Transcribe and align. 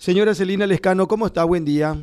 Señora 0.00 0.34
Celina 0.34 0.66
Lescano, 0.66 1.06
¿cómo 1.06 1.26
está? 1.26 1.44
Buen 1.44 1.62
día. 1.62 1.94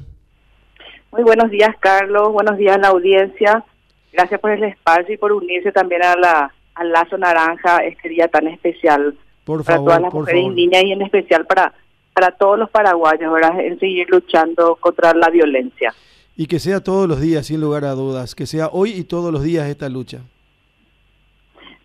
Muy 1.11 1.23
buenos 1.23 1.49
días, 1.49 1.75
Carlos. 1.79 2.31
Buenos 2.31 2.55
días 2.55 2.75
a 2.75 2.79
la 2.79 2.89
audiencia. 2.89 3.65
Gracias 4.13 4.39
por 4.39 4.51
el 4.51 4.63
espacio 4.65 5.15
y 5.15 5.17
por 5.17 5.33
unirse 5.33 5.71
también 5.71 6.03
a 6.03 6.15
la, 6.15 6.53
al 6.75 6.91
Lazo 6.91 7.17
Naranja 7.17 7.77
este 7.77 8.09
día 8.09 8.27
tan 8.27 8.45
especial 8.49 9.17
por 9.45 9.65
para 9.65 9.77
favor, 9.77 9.87
todas 9.89 10.01
las 10.03 10.11
por 10.11 10.19
mujeres 10.21 10.41
favor. 10.41 10.51
indígenas 10.51 10.83
y 10.83 10.91
en 10.91 11.01
especial 11.01 11.47
para, 11.47 11.73
para 12.13 12.29
todos 12.33 12.59
los 12.59 12.69
paraguayos, 12.69 13.33
¿verdad? 13.33 13.59
En 13.61 13.79
seguir 13.79 14.07
luchando 14.11 14.75
contra 14.75 15.15
la 15.15 15.31
violencia. 15.31 15.91
Y 16.35 16.45
que 16.45 16.59
sea 16.59 16.83
todos 16.83 17.09
los 17.09 17.19
días, 17.19 17.47
sin 17.47 17.61
lugar 17.61 17.83
a 17.83 17.93
dudas, 17.93 18.35
que 18.35 18.45
sea 18.45 18.67
hoy 18.71 18.91
y 18.91 19.05
todos 19.05 19.33
los 19.33 19.41
días 19.41 19.67
esta 19.67 19.89
lucha. 19.89 20.21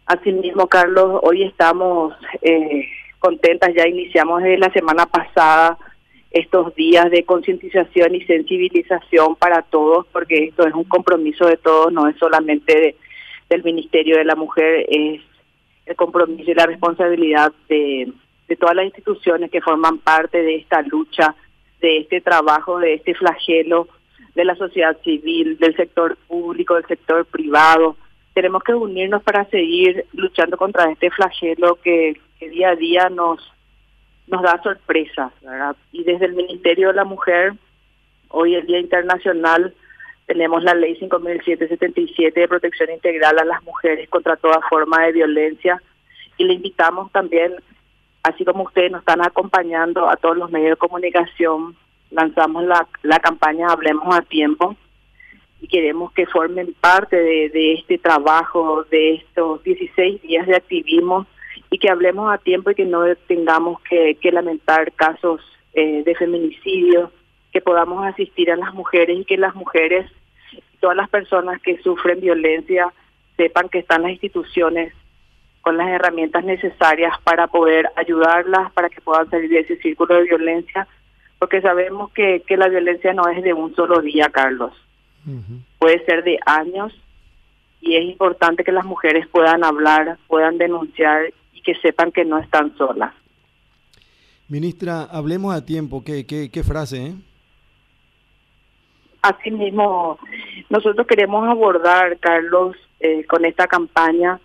Asimismo, 0.05 0.67
Carlos, 0.67 1.21
hoy 1.23 1.45
estamos 1.45 2.13
eh, 2.43 2.85
contentas, 3.19 3.71
ya 3.75 3.89
iniciamos 3.89 4.43
desde 4.43 4.59
la 4.59 4.71
semana 4.75 5.07
pasada 5.07 5.79
estos 6.33 6.75
días 6.75 7.11
de 7.11 7.25
concientización 7.25 8.15
y 8.15 8.23
sensibilización 8.23 9.37
para 9.37 9.63
todos, 9.63 10.07
porque 10.13 10.45
esto 10.45 10.67
es 10.67 10.75
un 10.75 10.85
compromiso 10.85 11.47
de 11.47 11.57
todos, 11.59 11.93
no 11.93 12.09
es 12.09 12.17
solamente 12.17 12.75
de- 12.75 12.97
del 13.51 13.63
Ministerio 13.65 14.17
de 14.17 14.25
la 14.25 14.35
Mujer, 14.35 14.87
es 14.89 15.21
el 15.85 15.97
compromiso 15.97 16.51
y 16.51 16.55
la 16.55 16.67
responsabilidad 16.67 17.53
de, 17.69 18.13
todas 18.59 18.77
las 18.77 18.85
instituciones 18.85 19.51
que 19.51 19.63
forman 19.63 19.97
parte 19.99 20.43
de 20.43 20.57
esta 20.57 20.83
lucha, 20.83 21.35
de 21.81 21.99
este 21.99 22.21
trabajo, 22.21 22.79
de 22.79 22.95
este 22.95 23.15
flagelo 23.15 23.89
de 24.35 24.45
la 24.45 24.55
sociedad 24.57 24.97
civil, 25.03 25.59
del 25.59 25.75
sector 25.75 26.17
público, 26.29 26.75
del 26.75 26.87
sector 26.87 27.25
privado. 27.25 27.97
Tenemos 28.35 28.63
que 28.63 28.75
unirnos 28.75 29.23
para 29.23 29.45
seguir 29.47 30.05
luchando 30.13 30.57
contra 30.59 30.91
este 30.91 31.11
flagelo 31.11 31.77
que, 31.77 32.19
que 32.39 32.51
día 32.51 32.71
a 32.71 32.77
día 32.77 33.09
nos 33.09 33.41
nos 34.33 34.43
da 34.43 34.61
sorpresas, 34.63 35.31
¿verdad? 35.43 35.77
Y 35.93 36.03
desde 36.05 36.27
el 36.27 36.33
Ministerio 36.33 36.89
de 36.89 36.95
la 36.95 37.05
Mujer, 37.05 37.53
hoy 38.29 38.55
el 38.55 38.67
Día 38.67 38.81
Internacional, 38.81 39.75
tenemos 40.27 40.65
la 40.65 40.75
Ley 40.75 40.97
5777 40.97 42.41
de 42.41 42.49
protección 42.49 42.91
integral 42.91 43.39
a 43.39 43.45
las 43.45 43.63
mujeres 43.63 44.09
contra 44.09 44.37
toda 44.37 44.61
forma 44.71 45.03
de 45.03 45.13
violencia 45.13 45.83
y 46.39 46.45
le 46.45 46.55
invitamos 46.55 47.13
también, 47.13 47.55
así 48.23 48.45
como 48.45 48.65
ustedes 48.65 48.91
nos 48.91 49.01
están 49.01 49.21
acompañando 49.23 50.09
a 50.09 50.17
todos 50.17 50.37
los 50.37 50.51
medios 50.51 50.71
de 50.71 50.77
comunicación, 50.77 51.77
lanzamos 52.11 52.65
la, 52.65 52.87
la 53.03 53.19
campaña 53.19 53.69
Hablemos 53.69 54.15
a 54.15 54.23
Tiempo 54.23 54.77
y 55.61 55.69
queremos 55.69 56.13
que 56.13 56.27
formen 56.27 56.75
parte 56.81 57.17
de, 57.17 57.51
de 57.51 57.75
este 57.75 57.99
trabajo, 57.99 58.85
de 58.91 59.17
estos 59.17 59.63
16 59.63 60.23
días 60.23 60.47
de 60.47 60.57
activismo 60.57 61.27
y 61.73 61.79
que 61.79 61.89
hablemos 61.89 62.31
a 62.31 62.37
tiempo 62.37 62.71
y 62.71 62.75
que 62.75 62.85
no 62.85 63.03
tengamos 63.27 63.81
que, 63.81 64.17
que 64.21 64.31
lamentar 64.31 64.93
casos 64.93 65.41
eh, 65.73 66.03
de 66.05 66.15
feminicidio, 66.15 67.11
que 67.51 67.63
podamos 67.63 68.05
asistir 68.05 68.51
a 68.53 68.57
las 68.57 68.75
mujeres 68.75 69.19
y 69.19 69.25
que 69.25 69.39
las 69.39 69.55
mujeres, 69.55 70.07
todas 70.81 70.99
las 70.99 71.09
personas 71.09 71.63
que 71.63 71.79
sufren 71.79 72.21
violencia, 72.21 72.93
sepan 73.39 73.71
que 73.71 73.79
están 73.79 74.03
las 74.03 74.11
instituciones 74.11 74.93
con 75.63 75.79
las 75.79 75.89
herramientas 75.89 76.45
necesarias 76.45 77.15
para 77.25 77.47
poder 77.47 77.89
ayudarlas, 77.97 78.71
para 78.73 78.91
que 78.91 79.01
puedan 79.01 79.31
salir 79.31 79.49
de 79.49 79.61
ese 79.61 79.79
círculo 79.79 80.17
de 80.17 80.25
violencia, 80.25 80.87
porque 81.39 81.63
sabemos 81.63 82.13
que, 82.13 82.43
que 82.47 82.59
la 82.59 82.69
violencia 82.69 83.15
no 83.15 83.27
es 83.29 83.43
de 83.43 83.55
un 83.55 83.75
solo 83.75 84.03
día, 84.03 84.29
Carlos, 84.29 84.75
puede 85.79 86.05
ser 86.05 86.23
de 86.23 86.39
años 86.45 86.93
y 87.81 87.97
es 87.97 88.05
importante 88.05 88.63
que 88.63 88.73
las 88.73 88.85
mujeres 88.85 89.27
puedan 89.29 89.65
hablar, 89.65 90.19
puedan 90.27 90.59
denunciar 90.59 91.33
que 91.63 91.75
sepan 91.77 92.13
que 92.13 92.25
no 92.25 92.39
están 92.39 92.77
solas. 92.77 93.13
Ministra, 94.49 95.03
hablemos 95.05 95.55
a 95.55 95.65
tiempo. 95.65 96.03
¿Qué, 96.05 96.27
qué, 96.27 96.51
qué 96.51 96.63
frase, 96.63 97.07
eh? 97.07 97.15
Asimismo, 99.23 100.19
nosotros 100.69 101.07
queremos 101.07 101.49
abordar, 101.49 102.19
Carlos, 102.19 102.77
eh, 103.01 103.25
con 103.27 103.45
esta 103.45 103.69
campaña, 103.69 104.41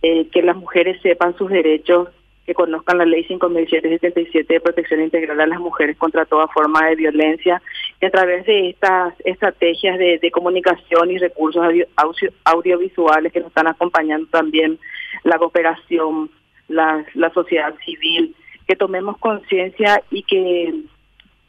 eh, 0.00 0.28
que 0.32 0.42
las 0.42 0.56
mujeres 0.56 1.00
sepan 1.02 1.36
sus 1.36 1.50
derechos, 1.50 2.08
que 2.46 2.54
conozcan 2.54 2.98
la 2.98 3.04
ley 3.04 3.22
5777 3.24 4.54
de 4.54 4.60
protección 4.60 5.00
integral 5.02 5.40
a 5.40 5.46
las 5.46 5.60
mujeres 5.60 5.96
contra 5.98 6.24
toda 6.24 6.48
forma 6.48 6.86
de 6.86 6.96
violencia, 6.96 7.62
y 8.00 8.06
a 8.06 8.10
través 8.10 8.46
de 8.46 8.70
estas 8.70 9.14
estrategias 9.24 9.98
de, 9.98 10.18
de 10.18 10.30
comunicación 10.30 11.10
y 11.10 11.18
recursos 11.18 11.62
audio- 11.62 11.86
audio- 11.96 12.32
audiovisuales 12.44 13.32
que 13.32 13.40
nos 13.40 13.48
están 13.48 13.68
acompañando 13.68 14.26
también 14.28 14.78
la 15.24 15.38
cooperación, 15.38 16.30
la, 16.72 17.30
sociedad 17.32 17.74
civil, 17.84 18.34
que 18.66 18.76
tomemos 18.76 19.18
conciencia 19.18 20.02
y 20.10 20.22
que 20.22 20.74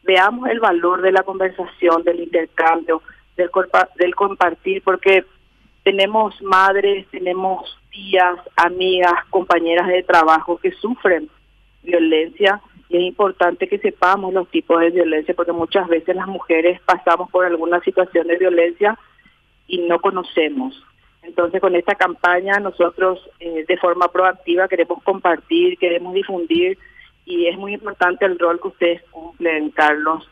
veamos 0.04 0.50
el 0.50 0.60
valor 0.60 1.02
de 1.02 1.12
la 1.12 1.24
conversación, 1.24 2.04
del 2.04 2.22
intercambio, 2.22 3.02
del, 3.38 3.50
del 3.96 4.16
compartir, 4.16 4.82
porque 4.84 5.26
tenemos 5.84 6.42
madres, 6.42 7.08
tenemos 7.08 7.78
tías, 7.92 8.40
amigas, 8.56 9.14
compañeras 9.30 9.88
de 9.88 10.04
trabajo 10.04 10.58
que 10.58 10.72
sufren 10.72 11.30
violencia 11.84 12.62
y 12.90 12.98
es 12.98 13.04
importante 13.04 13.68
que 13.68 13.80
sepamos 13.80 14.34
los 14.34 14.50
tipos 14.50 14.80
de 14.80 14.92
violencia 14.92 15.34
porque 15.34 15.52
muchas 15.52 15.88
veces 15.88 16.16
las 16.16 16.28
mujeres 16.28 16.80
pasamos 16.86 17.30
por 17.30 17.46
alguna 17.46 17.80
situación 17.82 18.28
de 18.28 18.38
violencia 18.38 18.98
y 19.68 19.80
no 19.80 20.00
conocemos. 20.00 20.82
Entonces 21.24 21.62
con 21.62 21.76
esta 21.76 21.96
campaña 21.96 22.60
nosotros 22.60 23.20
eh, 23.40 23.66
de 23.68 23.78
forma 23.78 24.10
proactiva 24.10 24.68
queremos 24.68 25.02
compartir, 25.04 25.78
queremos 25.78 26.14
difundir 26.14 26.78
y 27.26 27.48
es 27.48 27.58
muy 27.58 27.74
importante 27.74 28.26
el 28.26 28.38
rol 28.38 28.60
que 28.62 28.68
ustedes 28.68 29.02
cumplen, 29.10 29.70
Carlos, 29.72 30.30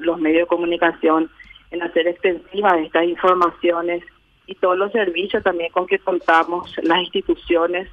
los 0.00 0.20
medios 0.20 0.42
de 0.42 0.46
comunicación, 0.46 1.30
en 1.70 1.82
hacer 1.82 2.08
extensivas 2.08 2.80
estas 2.80 3.04
informaciones 3.04 4.02
y 4.46 4.56
todos 4.56 4.76
los 4.76 4.90
servicios 4.90 5.42
también 5.44 5.70
con 5.70 5.86
que 5.86 6.00
contamos 6.00 6.74
las 6.82 6.98
instituciones. 6.98 7.88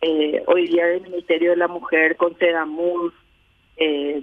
Eh, 0.00 0.42
hoy 0.46 0.68
día 0.68 0.88
el 0.88 1.02
Ministerio 1.02 1.50
de 1.50 1.56
la 1.56 1.66
Mujer 1.66 2.16
con 2.16 2.36
CEDAMUR, 2.36 3.12
eh, 3.76 4.22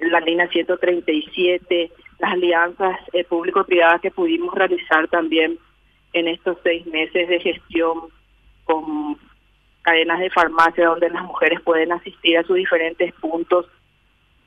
la 0.00 0.20
línea 0.20 0.48
137, 0.48 1.92
las 2.18 2.32
alianzas 2.32 2.98
eh, 3.12 3.24
público-privadas 3.24 4.00
que 4.00 4.10
pudimos 4.10 4.52
realizar 4.54 5.06
también 5.08 5.58
en 6.12 6.28
estos 6.28 6.58
seis 6.62 6.86
meses 6.86 7.28
de 7.28 7.40
gestión 7.40 8.08
con 8.64 9.18
cadenas 9.82 10.20
de 10.20 10.30
farmacia 10.30 10.86
donde 10.86 11.10
las 11.10 11.22
mujeres 11.22 11.60
pueden 11.60 11.92
asistir 11.92 12.36
a 12.36 12.42
sus 12.42 12.56
diferentes 12.56 13.14
puntos 13.14 13.66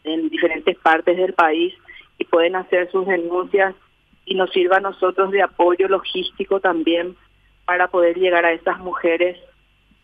en 0.04 0.30
diferentes 0.30 0.78
partes 0.78 1.18
del 1.18 1.34
país 1.34 1.74
y 2.18 2.26
pueden 2.26 2.56
hacer 2.56 2.92
sus 2.92 3.08
denuncias 3.08 3.76
y 4.26 4.36
nos 4.36 4.52
sirva 4.52 4.78
a 4.78 4.82
nosotros 4.82 5.32
de 5.32 5.42
apoyo 5.42 5.88
logístico 5.88 6.60
también 6.60 7.16
para 7.66 7.88
poder 7.88 8.18
llegar 8.18 8.46
a 8.46 8.54
estas 8.54 8.80
mujeres 8.80 9.38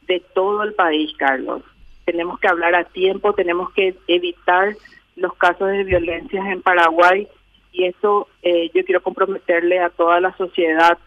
de 0.07 0.21
todo 0.33 0.63
el 0.63 0.73
país, 0.73 1.11
Carlos. 1.17 1.61
Tenemos 2.05 2.39
que 2.39 2.47
hablar 2.47 2.73
a 2.75 2.85
tiempo, 2.85 3.33
tenemos 3.33 3.71
que 3.73 3.95
evitar 4.07 4.75
los 5.15 5.33
casos 5.35 5.69
de 5.69 5.83
violencia 5.83 6.51
en 6.51 6.61
Paraguay 6.61 7.27
y 7.71 7.85
eso 7.85 8.27
eh, 8.41 8.71
yo 8.73 8.83
quiero 8.85 9.01
comprometerle 9.01 9.79
a 9.79 9.89
toda 9.89 10.19
la 10.19 10.35
sociedad 10.37 10.97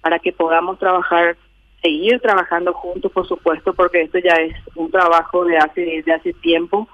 para 0.00 0.18
que 0.18 0.32
podamos 0.32 0.78
trabajar, 0.78 1.36
seguir 1.82 2.20
trabajando 2.20 2.72
juntos, 2.72 3.10
por 3.12 3.26
supuesto, 3.26 3.74
porque 3.74 4.02
esto 4.02 4.18
ya 4.18 4.34
es 4.34 4.54
un 4.74 4.90
trabajo 4.90 5.44
de 5.44 5.58
hace, 5.58 6.02
de 6.02 6.12
hace 6.12 6.32
tiempo 6.34 6.88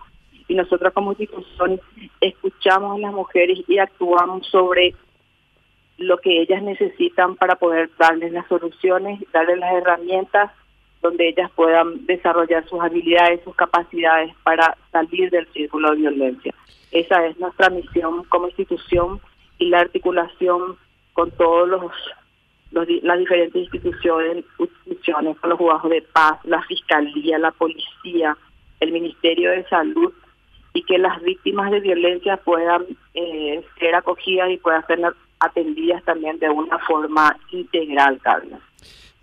y 0.49 0.55
nosotros 0.55 0.93
como 0.93 1.12
institución 1.12 1.81
escuchamos 2.21 2.97
a 2.97 3.00
las 3.00 3.12
mujeres 3.12 3.59
y 3.66 3.78
actuamos 3.78 4.47
sobre 4.47 4.95
lo 5.99 6.19
que 6.19 6.43
ellas 6.43 6.62
necesitan 6.62 7.37
para 7.37 7.56
poder 7.56 7.91
darles 7.99 8.33
las 8.33 8.47
soluciones, 8.49 9.21
darles 9.33 9.59
las 9.59 9.75
herramientas 9.75 10.53
donde 11.03 11.28
ellas 11.28 11.50
puedan 11.55 12.05
desarrollar 12.06 12.69
sus 12.69 12.81
habilidades, 12.81 13.43
sus 13.45 13.55
capacidades 13.55 14.34
para 14.43 14.77
salir 14.93 15.31
del 15.31 15.47
círculo 15.53 15.91
de 15.91 15.97
violencia. 15.97 16.55
Esa 16.91 17.27
es 17.27 17.39
nuestra 17.39 17.71
misión 17.71 18.25
como 18.25 18.48
institución 18.48 19.21
y 19.59 19.69
la 19.69 19.81
articulación 19.81 20.77
con 21.13 21.31
todos 21.33 21.69
los, 21.69 21.92
los 22.71 22.86
las 23.03 23.18
diferentes 23.18 23.63
instituciones, 23.63 24.45
instituciones, 24.59 25.36
los 25.42 25.59
juzgados 25.59 25.91
de 25.91 26.03
paz, 26.03 26.39
la 26.45 26.63
fiscalía, 26.63 27.39
la 27.39 27.53
policía, 27.53 28.36
el 28.80 28.92
Ministerio 28.92 29.51
de 29.51 29.65
Salud 29.68 30.13
y 30.74 30.83
que 30.83 30.98
las 30.98 31.22
víctimas 31.22 31.71
de 31.71 31.80
violencia 31.80 32.36
puedan 32.36 32.84
eh, 33.15 33.65
ser 33.78 33.95
acogidas 33.95 34.51
y 34.51 34.59
puedan 34.59 34.86
ser 34.86 35.01
atendidas 35.41 36.03
también 36.04 36.39
de 36.39 36.51
una 36.51 36.78
forma 36.80 37.36
integral, 37.51 38.21
Carlos. 38.22 38.60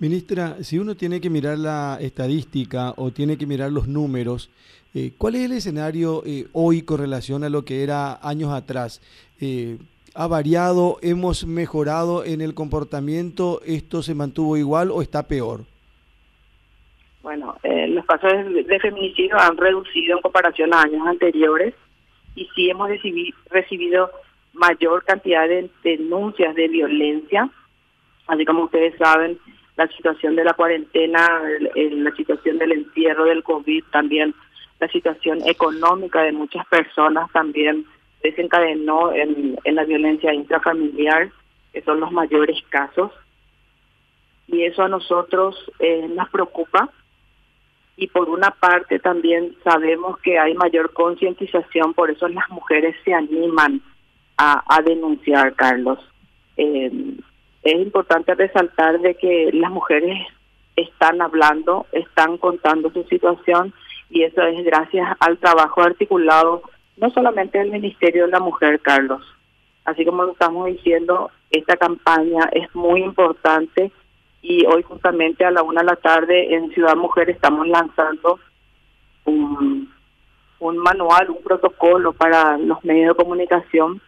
Ministra, 0.03 0.61
si 0.63 0.79
uno 0.79 0.95
tiene 0.95 1.21
que 1.21 1.29
mirar 1.29 1.57
la 1.57 1.97
estadística 2.01 2.93
o 2.97 3.11
tiene 3.11 3.37
que 3.37 3.45
mirar 3.45 3.71
los 3.71 3.87
números, 3.87 4.49
eh, 4.93 5.13
¿cuál 5.17 5.35
es 5.35 5.45
el 5.45 5.53
escenario 5.53 6.23
eh, 6.25 6.47
hoy 6.51 6.81
con 6.81 6.99
relación 6.99 7.45
a 7.45 7.49
lo 7.49 7.63
que 7.63 7.83
era 7.83 8.19
años 8.21 8.51
atrás? 8.51 9.01
Eh, 9.39 9.77
¿Ha 10.13 10.27
variado? 10.27 10.97
¿Hemos 11.01 11.45
mejorado 11.45 12.25
en 12.25 12.41
el 12.41 12.53
comportamiento? 12.53 13.61
¿Esto 13.65 14.01
se 14.01 14.13
mantuvo 14.13 14.57
igual 14.57 14.91
o 14.91 15.01
está 15.01 15.25
peor? 15.25 15.61
Bueno, 17.21 17.55
los 17.63 18.05
casos 18.05 18.29
de 18.53 18.79
feminicidio 18.81 19.39
han 19.39 19.55
reducido 19.55 20.17
en 20.17 20.21
comparación 20.21 20.73
a 20.73 20.81
años 20.81 21.07
anteriores 21.07 21.75
y 22.35 22.49
sí 22.53 22.69
hemos 22.69 22.89
recibido 23.49 24.11
mayor 24.51 25.05
cantidad 25.05 25.47
de 25.47 25.69
denuncias 25.81 26.55
de 26.55 26.67
violencia, 26.67 27.49
así 28.27 28.43
como 28.43 28.65
ustedes 28.65 28.97
saben, 28.97 29.39
la 29.75 29.87
situación 29.87 30.35
de 30.35 30.43
la 30.43 30.53
cuarentena, 30.53 31.41
la 31.75 32.15
situación 32.15 32.57
del 32.57 32.73
encierro 32.73 33.25
del 33.25 33.43
COVID, 33.43 33.83
también 33.91 34.33
la 34.79 34.87
situación 34.89 35.39
económica 35.47 36.21
de 36.23 36.31
muchas 36.31 36.65
personas 36.67 37.31
también 37.31 37.85
desencadenó 38.21 39.11
en, 39.13 39.57
la 39.65 39.83
violencia 39.83 40.33
intrafamiliar, 40.33 41.29
que 41.71 41.81
son 41.81 41.99
los 41.99 42.11
mayores 42.11 42.57
casos. 42.69 43.11
Y 44.47 44.63
eso 44.63 44.83
a 44.83 44.89
nosotros 44.89 45.55
eh, 45.79 46.07
nos 46.13 46.29
preocupa. 46.29 46.89
Y 47.95 48.07
por 48.07 48.29
una 48.29 48.51
parte 48.51 48.99
también 48.99 49.55
sabemos 49.63 50.19
que 50.19 50.39
hay 50.39 50.53
mayor 50.55 50.93
concientización, 50.93 51.93
por 51.93 52.09
eso 52.09 52.27
las 52.27 52.49
mujeres 52.49 52.95
se 53.05 53.13
animan 53.13 53.81
a, 54.37 54.81
denunciar, 54.83 55.53
Carlos. 55.53 55.99
Eh, 56.57 56.91
es 57.63 57.73
importante 57.73 58.35
resaltar 58.35 58.99
de 58.99 59.15
que 59.15 59.49
las 59.53 59.71
mujeres 59.71 60.27
están 60.75 61.21
hablando, 61.21 61.85
están 61.91 62.37
contando 62.37 62.91
su 62.91 63.03
situación 63.03 63.73
y 64.09 64.23
eso 64.23 64.41
es 64.43 64.63
gracias 64.65 65.15
al 65.19 65.37
trabajo 65.37 65.81
articulado 65.81 66.63
no 66.97 67.09
solamente 67.11 67.57
del 67.57 67.71
Ministerio 67.71 68.25
de 68.25 68.31
la 68.31 68.39
Mujer, 68.39 68.79
Carlos. 68.81 69.23
Así 69.85 70.05
como 70.05 70.23
lo 70.23 70.33
estamos 70.33 70.67
diciendo, 70.67 71.31
esta 71.51 71.75
campaña 71.77 72.49
es 72.51 72.73
muy 72.75 73.03
importante 73.03 73.91
y 74.41 74.65
hoy 74.65 74.83
justamente 74.83 75.45
a 75.45 75.51
la 75.51 75.63
una 75.63 75.81
de 75.81 75.87
la 75.87 75.95
tarde 75.95 76.53
en 76.53 76.71
Ciudad 76.71 76.95
Mujer 76.95 77.29
estamos 77.29 77.67
lanzando 77.67 78.39
un, 79.25 79.91
un 80.59 80.77
manual, 80.77 81.29
un 81.29 81.43
protocolo 81.43 82.13
para 82.13 82.57
los 82.57 82.83
medios 82.83 83.15
de 83.15 83.23
comunicación 83.23 84.01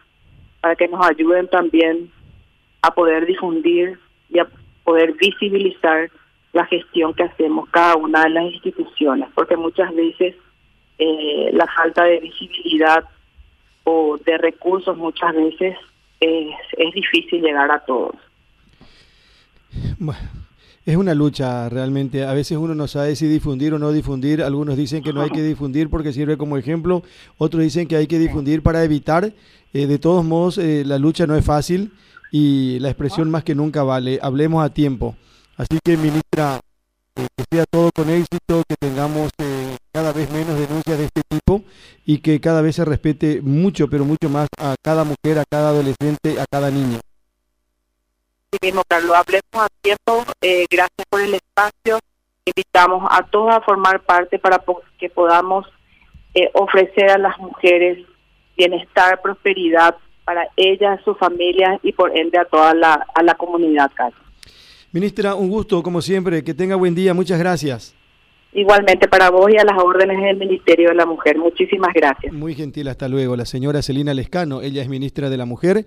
para 0.60 0.76
que 0.76 0.88
nos 0.88 1.06
ayuden 1.06 1.48
también 1.48 2.10
a 2.82 2.90
poder 2.92 3.26
difundir 3.26 3.98
y 4.30 4.38
a 4.38 4.48
poder 4.84 5.12
visibilizar 5.14 6.10
la 6.52 6.64
gestión 6.66 7.12
que 7.14 7.24
hacemos 7.24 7.68
cada 7.70 7.96
una 7.96 8.24
de 8.24 8.30
las 8.30 8.44
instituciones, 8.44 9.28
porque 9.34 9.56
muchas 9.56 9.94
veces 9.94 10.34
eh, 10.98 11.50
la 11.52 11.66
falta 11.66 12.04
de 12.04 12.20
visibilidad 12.20 13.04
o 13.84 14.16
de 14.24 14.38
recursos 14.38 14.96
muchas 14.96 15.34
veces 15.34 15.76
es, 16.20 16.54
es 16.78 16.94
difícil 16.94 17.42
llegar 17.42 17.70
a 17.70 17.80
todos. 17.80 18.16
Bueno, 19.98 20.20
es 20.86 20.96
una 20.96 21.14
lucha 21.14 21.68
realmente. 21.68 22.24
A 22.24 22.32
veces 22.32 22.56
uno 22.56 22.74
no 22.74 22.86
sabe 22.86 23.16
si 23.16 23.26
difundir 23.26 23.74
o 23.74 23.78
no 23.78 23.92
difundir. 23.92 24.42
Algunos 24.42 24.76
dicen 24.76 25.02
que 25.02 25.12
no 25.12 25.20
hay 25.20 25.30
que 25.30 25.42
difundir 25.42 25.90
porque 25.90 26.12
sirve 26.12 26.38
como 26.38 26.56
ejemplo. 26.56 27.02
Otros 27.38 27.62
dicen 27.62 27.86
que 27.86 27.96
hay 27.96 28.06
que 28.06 28.18
difundir 28.18 28.62
para 28.62 28.82
evitar. 28.84 29.32
Eh, 29.74 29.86
de 29.86 29.98
todos 29.98 30.24
modos, 30.24 30.58
eh, 30.58 30.84
la 30.86 30.98
lucha 30.98 31.26
no 31.26 31.36
es 31.36 31.44
fácil 31.44 31.90
y 32.30 32.78
la 32.80 32.88
expresión 32.88 33.30
más 33.30 33.44
que 33.44 33.54
nunca 33.54 33.82
vale. 33.82 34.18
Hablemos 34.22 34.64
a 34.64 34.72
tiempo. 34.72 35.16
Así 35.56 35.78
que, 35.82 35.96
ministra, 35.96 36.60
eh, 37.16 37.26
que 37.36 37.44
sea 37.50 37.64
todo 37.70 37.90
con 37.94 38.10
éxito, 38.10 38.62
que 38.68 38.76
tengamos 38.78 39.30
eh, 39.38 39.76
cada 39.92 40.12
vez 40.12 40.30
menos 40.30 40.58
denuncias 40.58 40.98
de 40.98 41.04
este 41.04 41.22
tipo 41.28 41.62
y 42.04 42.18
que 42.18 42.40
cada 42.40 42.60
vez 42.60 42.76
se 42.76 42.84
respete 42.84 43.40
mucho, 43.42 43.88
pero 43.88 44.04
mucho 44.04 44.28
más 44.28 44.48
a 44.58 44.74
cada 44.82 45.04
mujer, 45.04 45.38
a 45.38 45.44
cada 45.48 45.70
adolescente, 45.70 46.38
a 46.40 46.44
cada 46.50 46.70
niño. 46.70 46.98
Sí 48.52 48.58
mismo, 48.62 48.82
Carlos, 48.86 49.16
hablemos 49.16 49.42
a 49.54 49.68
tiempo. 49.80 50.24
Eh, 50.40 50.66
gracias 50.70 51.06
por 51.08 51.20
el 51.20 51.34
espacio. 51.34 51.98
Invitamos 52.44 53.08
a 53.10 53.24
todos 53.26 53.54
a 53.54 53.60
formar 53.62 54.04
parte 54.04 54.38
para 54.38 54.62
que 54.98 55.08
podamos 55.10 55.66
ofrecer 56.52 57.10
a 57.10 57.16
las 57.16 57.38
mujeres 57.38 58.06
bienestar, 58.58 59.22
prosperidad 59.22 59.96
para 60.26 60.48
ellas, 60.56 61.00
sus 61.04 61.16
familias 61.16 61.78
y 61.82 61.92
por 61.92 62.14
ende 62.14 62.36
a 62.36 62.44
toda 62.44 62.74
la, 62.74 63.06
a 63.14 63.22
la 63.22 63.34
comunidad, 63.34 63.90
Carlos. 63.94 64.20
Ministra, 64.90 65.34
un 65.34 65.48
gusto, 65.48 65.82
como 65.82 66.02
siempre. 66.02 66.42
Que 66.42 66.52
tenga 66.52 66.74
buen 66.74 66.94
día. 66.94 67.14
Muchas 67.14 67.38
gracias. 67.38 67.94
Igualmente 68.52 69.06
para 69.06 69.30
vos 69.30 69.50
y 69.52 69.58
a 69.58 69.64
las 69.64 69.78
órdenes 69.78 70.20
del 70.22 70.36
Ministerio 70.38 70.88
de 70.88 70.94
la 70.94 71.06
Mujer. 71.06 71.38
Muchísimas 71.38 71.92
gracias. 71.94 72.32
Muy 72.32 72.54
gentil, 72.54 72.88
hasta 72.88 73.06
luego. 73.06 73.36
La 73.36 73.44
señora 73.44 73.82
Celina 73.82 74.14
Lescano, 74.14 74.62
ella 74.62 74.82
es 74.82 74.88
ministra 74.88 75.28
de 75.30 75.36
la 75.36 75.44
Mujer. 75.44 75.84